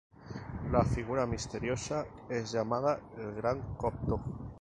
La 0.71 0.83
figura 0.83 1.27
misteriosa 1.27 2.07
es 2.27 2.51
llamada 2.53 2.99
el 3.19 3.35
Gran 3.35 3.61
Copto. 3.75 4.19